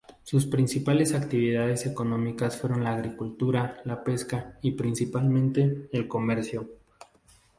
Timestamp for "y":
4.63-4.71